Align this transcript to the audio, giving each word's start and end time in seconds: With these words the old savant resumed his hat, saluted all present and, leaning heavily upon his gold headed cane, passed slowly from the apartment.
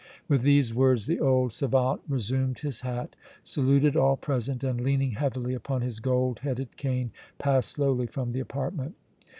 With 0.27 0.41
these 0.41 0.73
words 0.73 1.05
the 1.05 1.19
old 1.19 1.53
savant 1.53 2.01
resumed 2.09 2.61
his 2.61 2.81
hat, 2.81 3.15
saluted 3.43 3.95
all 3.95 4.17
present 4.17 4.63
and, 4.63 4.81
leaning 4.81 5.11
heavily 5.11 5.53
upon 5.53 5.83
his 5.83 5.99
gold 5.99 6.39
headed 6.39 6.75
cane, 6.75 7.11
passed 7.37 7.69
slowly 7.69 8.07
from 8.07 8.31
the 8.31 8.39
apartment. 8.39 8.95